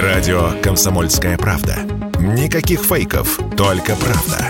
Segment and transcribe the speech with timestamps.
[0.00, 1.76] Радио «Комсомольская правда».
[2.18, 4.48] Никаких фейков, только правда.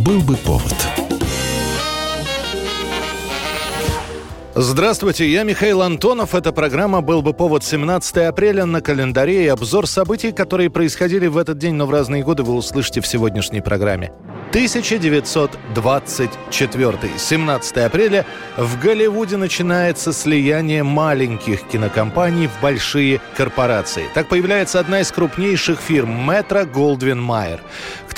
[0.00, 0.72] Был бы повод.
[4.54, 6.36] Здравствуйте, я Михаил Антонов.
[6.36, 11.36] Эта программа «Был бы повод» 17 апреля на календаре и обзор событий, которые происходили в
[11.36, 14.12] этот день, но в разные годы вы услышите в сегодняшней программе.
[14.50, 16.98] 1924.
[17.18, 18.24] 17 апреля
[18.56, 24.04] в Голливуде начинается слияние маленьких кинокомпаний в большие корпорации.
[24.14, 27.60] Так появляется одна из крупнейших фирм Метро Голдвин Майер.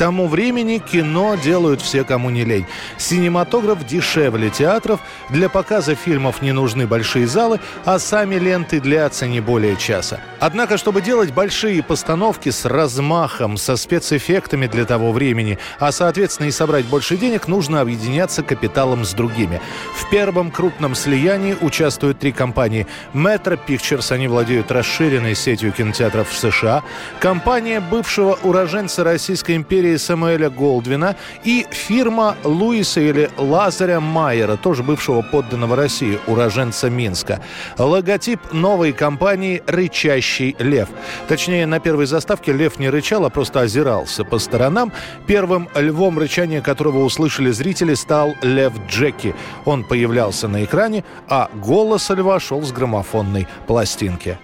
[0.00, 2.64] Тому времени кино делают все, кому не лень.
[2.96, 9.40] Синематограф дешевле театров, для показа фильмов не нужны большие залы, а сами ленты длятся не
[9.40, 10.18] более часа.
[10.38, 16.50] Однако, чтобы делать большие постановки с размахом, со спецэффектами для того времени, а соответственно, и
[16.50, 19.60] собрать больше денег, нужно объединяться капиталом с другими.
[19.94, 22.86] В первом крупном слиянии участвуют три компании.
[23.12, 26.84] Metro Pictures, они владеют расширенной сетью кинотеатров в США,
[27.18, 35.22] компания бывшего уроженца Российской империи Самуэля Голдвина и фирма Луиса или Лазаря Майера, тоже бывшего
[35.22, 37.42] подданного России, уроженца Минска.
[37.78, 40.88] Логотип новой компании «Рычащий лев».
[41.28, 44.92] Точнее, на первой заставке лев не рычал, а просто озирался по сторонам.
[45.26, 49.34] Первым львом рычания которого услышали зрители, стал Лев Джеки.
[49.64, 54.38] Он появлялся на экране, а голос льва шел с граммофонной пластинки.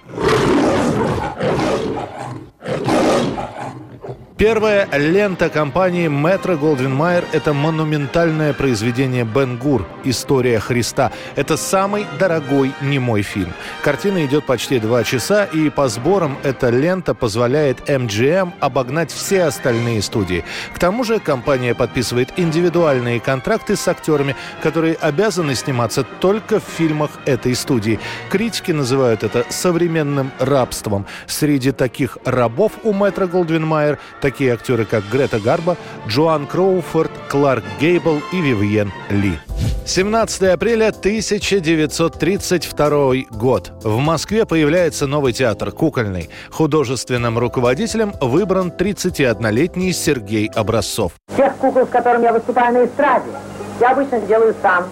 [4.38, 11.10] Первая лента компании Metro Goldwyn Mayer– это монументальное произведение Бен Гур «История Христа».
[11.36, 13.54] Это самый дорогой немой фильм.
[13.82, 20.02] Картина идет почти два часа, и по сборам эта лента позволяет MGM обогнать все остальные
[20.02, 20.44] студии.
[20.74, 27.12] К тому же компания подписывает индивидуальные контракты с актерами, которые обязаны сниматься только в фильмах
[27.24, 27.98] этой студии.
[28.28, 31.06] Критики называют это современным рабством.
[31.26, 35.76] Среди таких рабов у Metro Goldwyn Mayer– такие актеры, как Грета Гарба,
[36.08, 39.38] Джоан Кроуфорд, Кларк Гейбл и Вивьен Ли.
[39.84, 43.70] 17 апреля 1932 год.
[43.84, 46.28] В Москве появляется новый театр «Кукольный».
[46.50, 51.12] Художественным руководителем выбран 31-летний Сергей Образцов.
[51.36, 53.30] Тех кукол, с которыми я выступаю на эстраде,
[53.78, 54.86] я обычно делаю сам.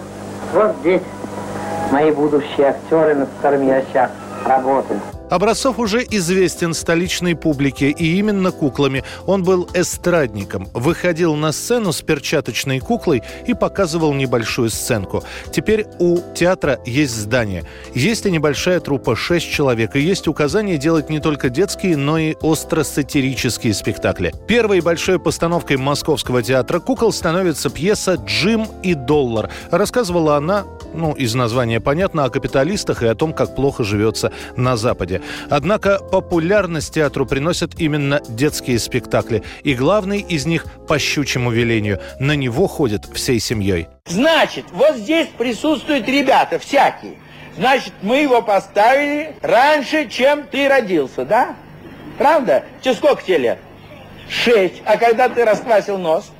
[0.53, 1.01] Вот здесь
[1.91, 4.11] мои будущие актеры, над которыми я сейчас
[4.45, 5.01] работаю.
[5.29, 9.03] Образцов уже известен столичной публике, и именно куклами.
[9.25, 15.23] Он был эстрадником, выходил на сцену с перчаточной куклой и показывал небольшую сценку.
[15.51, 17.63] Теперь у театра есть здание.
[17.93, 22.35] Есть и небольшая труппа, 6 человек, и есть указание делать не только детские, но и
[22.41, 24.33] остро-сатирические спектакли.
[24.47, 29.49] Первой большой постановкой Московского театра кукол становится пьеса «Джим и доллар».
[29.71, 30.65] Рассказывала она,
[30.95, 35.21] ну, из названия понятно, о капиталистах и о том, как плохо живется на Западе.
[35.49, 39.43] Однако популярность театру приносят именно детские спектакли.
[39.63, 41.99] И главный из них по щучьему велению.
[42.19, 43.87] На него ходят всей семьей.
[44.05, 47.15] Значит, вот здесь присутствуют ребята всякие.
[47.57, 51.55] Значит, мы его поставили раньше, чем ты родился, да?
[52.17, 52.65] Правда?
[52.81, 53.59] Через сколько тебе лет?
[54.29, 54.81] Шесть.
[54.85, 56.31] А когда ты расквасил нос?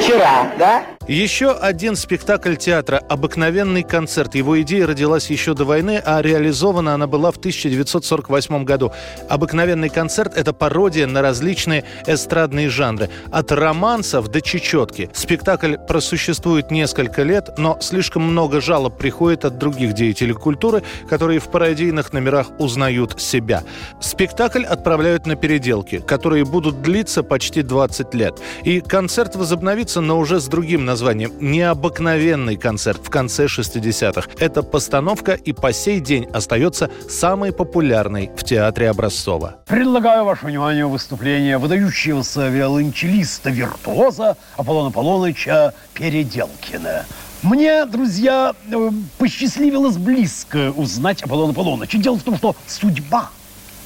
[0.00, 0.84] Вчера, да?
[1.06, 4.34] Еще один спектакль театра «Обыкновенный концерт».
[4.34, 8.90] Его идея родилась еще до войны, а реализована она была в 1948 году.
[9.28, 13.10] «Обыкновенный концерт»— это пародия на различные эстрадные жанры.
[13.30, 15.10] От романсов до чечетки.
[15.12, 21.48] Спектакль просуществует несколько лет, но слишком много жалоб приходит от других деятелей культуры, которые в
[21.50, 23.62] пародийных номерах узнают себя.
[24.00, 28.40] Спектакль отправляют на переделки, которые будут длиться почти 20 лет.
[28.62, 34.28] И концерт возобновится, но уже с другим названием названием «Необыкновенный концерт» в конце 60-х.
[34.38, 39.56] Эта постановка и по сей день остается самой популярной в театре Образцова.
[39.66, 47.06] Предлагаю вашему вниманию выступление выдающегося виолончелиста-виртуоза Аполлона Аполлоныча Переделкина.
[47.42, 51.98] Мне, друзья, э, посчастливилось близко узнать Аполлона Аполлоныча.
[51.98, 53.30] Дело в том, что судьба–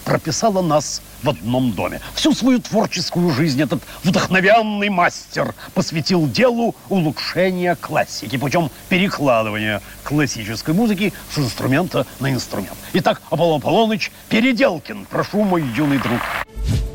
[0.09, 2.01] прописала нас в одном доме.
[2.15, 11.13] Всю свою творческую жизнь этот вдохновенный мастер посвятил делу улучшения классики путем перекладывания классической музыки
[11.31, 12.79] с инструмента на инструмент.
[12.95, 16.21] Итак, Аполлон Аполлоныч Переделкин, прошу, мой юный друг.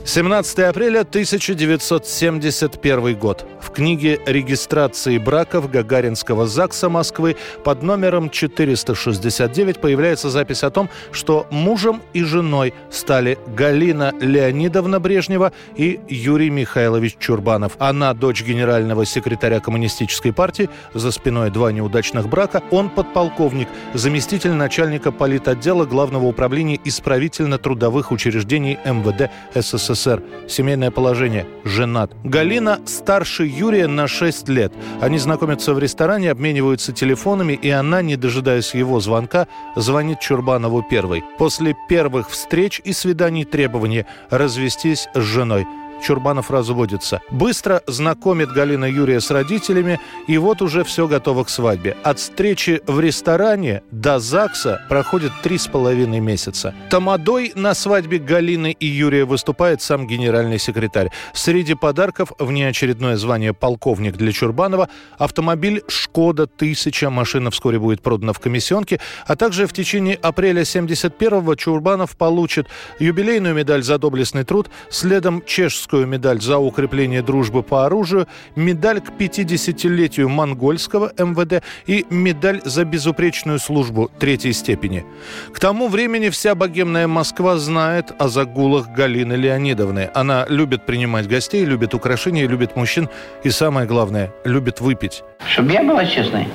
[0.05, 3.45] 17 апреля 1971 год.
[3.61, 11.47] В книге регистрации браков Гагаринского ЗАГСа Москвы под номером 469 появляется запись о том, что
[11.51, 17.77] мужем и женой стали Галина Леонидовна Брежнева и Юрий Михайлович Чурбанов.
[17.79, 22.61] Она дочь генерального секретаря Коммунистической партии, за спиной два неудачных брака.
[22.71, 29.92] Он подполковник, заместитель начальника политотдела Главного управления исправительно-трудовых учреждений МВД СССР.
[29.93, 30.23] СССР.
[30.47, 31.45] Семейное положение.
[31.63, 32.11] Женат.
[32.23, 34.73] Галина старше Юрия на 6 лет.
[35.01, 41.23] Они знакомятся в ресторане, обмениваются телефонами, и она, не дожидаясь его звонка, звонит Чурбанову первой.
[41.37, 45.65] После первых встреч и свиданий требования развестись с женой.
[46.03, 47.21] Чурбанов разводится.
[47.31, 51.95] Быстро знакомит Галина Юрия с родителями, и вот уже все готово к свадьбе.
[52.03, 56.75] От встречи в ресторане до ЗАГСа проходит три с половиной месяца.
[56.89, 61.11] Тамадой на свадьбе Галины и Юрия выступает сам генеральный секретарь.
[61.33, 68.39] Среди подарков внеочередное звание полковник для Чурбанова, автомобиль «Шкода 1000», машина вскоре будет продана в
[68.39, 72.67] комиссионке, а также в течение апреля 71-го Чурбанов получит
[72.99, 78.99] юбилейную медаль за доблестный труд, следом чешскую Московскую медаль за укрепление дружбы по оружию, медаль
[78.99, 85.05] к 50-летию монгольского МВД и медаль за безупречную службу третьей степени.
[85.53, 90.09] К тому времени вся богемная Москва знает о загулах Галины Леонидовны.
[90.15, 93.07] Она любит принимать гостей, любит украшения, любит мужчин
[93.43, 95.23] и, самое главное, любит выпить.
[95.47, 96.47] Чтобы я была честной.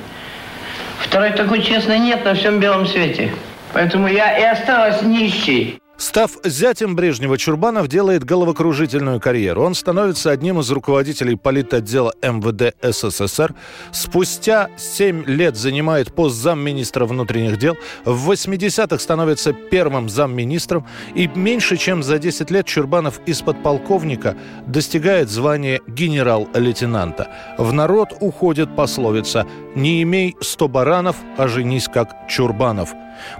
[0.99, 3.31] Второй такой честной нет на всем белом свете.
[3.71, 5.79] Поэтому я и осталась нищей.
[5.99, 9.63] Став зятем Брежнева, Чурбанов делает головокружительную карьеру.
[9.63, 13.53] Он становится одним из руководителей политотдела МВД СССР.
[13.91, 17.75] Спустя 7 лет занимает пост замминистра внутренних дел.
[18.05, 20.87] В 80-х становится первым замминистром.
[21.15, 27.27] И меньше чем за 10 лет Чурбанов из подполковника достигает звания генерал-лейтенанта.
[27.57, 32.93] В народ уходит пословица «Не имей 100 баранов, а женись как Чурбанов».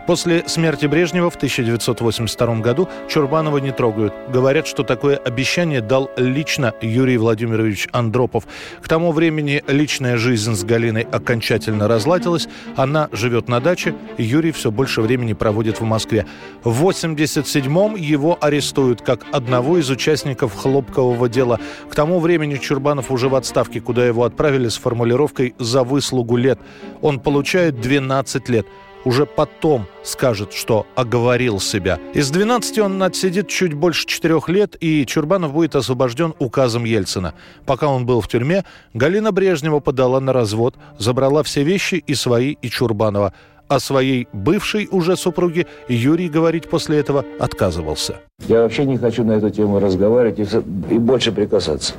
[0.08, 4.14] После смерти Брежнева в 1982 году Чурбанова не трогают.
[4.30, 8.46] Говорят, что такое обещание дал лично Юрий Владимирович Андропов.
[8.82, 12.48] К тому времени личная жизнь с Галиной окончательно разладилась.
[12.76, 16.26] Она живет на даче, Юрий все больше времени проводит в Москве.
[16.64, 21.60] В 87-м его арестуют как одного из участников хлопкового дела.
[21.90, 26.60] К тому времени Чурбанов уже в отставке, куда его отправили с формулировкой «за выслугу лет».
[27.02, 28.68] Он получает 12 лет
[29.06, 32.00] уже потом скажет, что оговорил себя.
[32.14, 37.34] Из 12 он отсидит чуть больше четырех лет, и Чурбанов будет освобожден указом Ельцина.
[37.66, 42.56] Пока он был в тюрьме, Галина Брежнева подала на развод, забрала все вещи и свои,
[42.62, 43.34] и Чурбанова.
[43.70, 48.16] О своей бывшей уже супруге Юрий говорить после этого отказывался.
[48.48, 50.48] Я вообще не хочу на эту тему разговаривать и,
[50.94, 51.94] и больше прикасаться.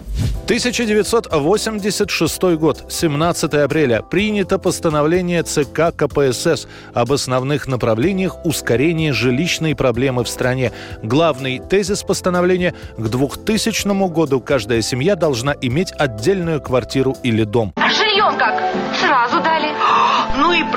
[0.47, 4.03] 1986 год, 17 апреля.
[4.03, 10.73] Принято постановление ЦК КПСС об основных направлениях ускорения жилищной проблемы в стране.
[11.05, 17.73] Главный тезис постановления– к 2000 году каждая семья должна иметь отдельную квартиру или дом.
[17.77, 17.89] А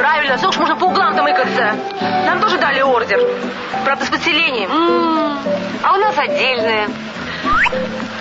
[0.04, 1.76] правильно, все можно по углам домыкаться.
[2.02, 3.22] Нам тоже дали ордер.
[3.86, 4.70] Правда, с поселением.
[4.70, 5.38] М-м-м.
[5.82, 6.90] А у нас отдельное.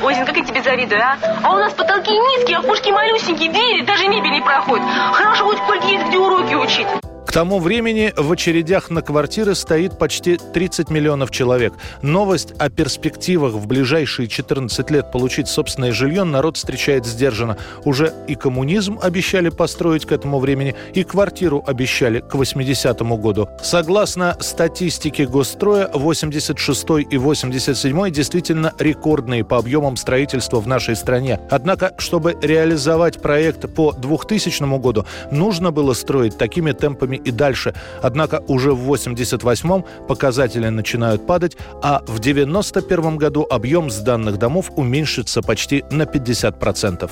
[0.00, 1.16] Озин, как я тебе завидую, а?
[1.42, 4.86] А у нас потолки низкие, окошки малюсенькие, двери, даже мебель не проходит.
[5.12, 7.01] Хорошо, хоть в есть где уроки учить.
[7.32, 11.72] К тому времени в очередях на квартиры стоит почти 30 миллионов человек.
[12.02, 17.56] Новость о перспективах в ближайшие 14 лет получить собственное жилье народ встречает сдержанно.
[17.86, 23.48] Уже и коммунизм обещали построить к этому времени, и квартиру обещали к 80-му году.
[23.62, 31.40] Согласно статистике Госстроя, 86 и 87 действительно рекордные по объемам строительства в нашей стране.
[31.50, 37.74] Однако, чтобы реализовать проект по 2000 году, нужно было строить такими темпами и дальше.
[38.02, 45.42] Однако уже в 88-м показатели начинают падать, а в 91 году объем сданных домов уменьшится
[45.42, 47.10] почти на 50%.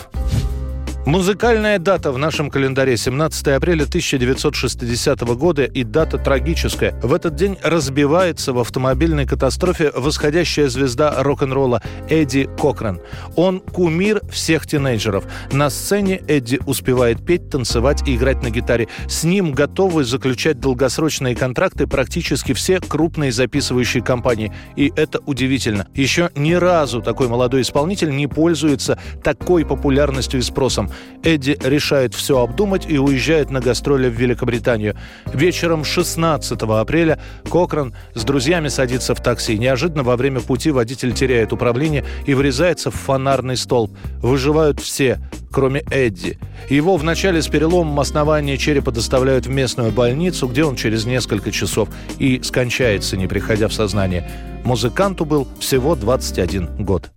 [1.06, 6.92] Музыкальная дата в нашем календаре 17 апреля 1960 года и дата трагическая.
[7.02, 13.00] В этот день разбивается в автомобильной катастрофе восходящая звезда рок-н-ролла Эдди Кокран.
[13.34, 15.24] Он кумир всех тинейджеров.
[15.52, 18.88] На сцене Эдди успевает петь, танцевать и играть на гитаре.
[19.08, 24.52] С ним готовы заключать долгосрочные контракты практически все крупные записывающие компании.
[24.76, 25.88] И это удивительно.
[25.94, 30.89] Еще ни разу такой молодой исполнитель не пользуется такой популярностью и спросом.
[31.22, 34.96] Эдди решает все обдумать и уезжает на гастроли в Великобританию.
[35.32, 37.20] Вечером 16 апреля
[37.50, 39.58] Кокран с друзьями садится в такси.
[39.58, 43.90] Неожиданно во время пути водитель теряет управление и врезается в фонарный столб.
[44.22, 45.18] Выживают все,
[45.50, 46.38] кроме Эдди.
[46.68, 51.88] Его вначале с переломом основания черепа доставляют в местную больницу, где он через несколько часов
[52.18, 54.30] и скончается, не приходя в сознание.
[54.64, 57.10] Музыканту был всего 21 год.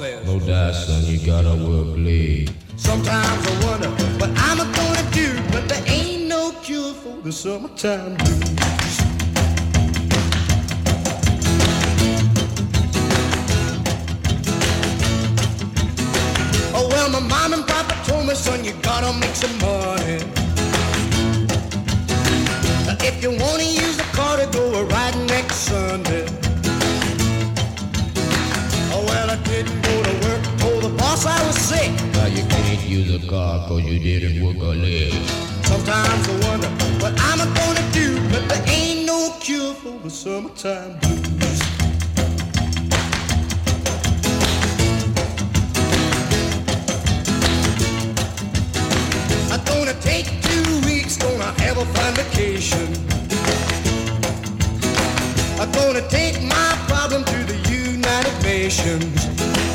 [0.00, 2.50] Son, you gotta work late.
[2.76, 8.16] Sometimes I wonder what I'm gonna do, but there ain't no cure for the summertime
[8.16, 8.98] blues.
[16.72, 19.79] Oh well, my mom and papa told me, son, you gotta make some money.
[32.90, 35.12] Use a car cause you didn't work a leg.
[35.64, 36.68] Sometimes I wonder
[36.98, 41.60] what I'm gonna do, but there ain't no cure for the summertime blues.
[49.52, 52.88] I'm gonna take two weeks, gonna have a fine vacation.
[55.60, 59.69] I'm gonna take my problem to the United Nations.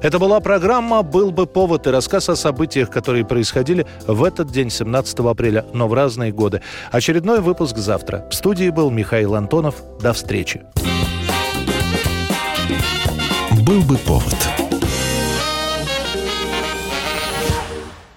[0.00, 4.70] Это была программа «Был бы повод» и рассказ о событиях, которые происходили в этот день,
[4.70, 6.62] 17 апреля, но в разные годы.
[6.92, 8.24] Очередной выпуск завтра.
[8.30, 9.82] В студии был Михаил Антонов.
[10.00, 10.62] До встречи.
[13.66, 14.67] «Был бы повод»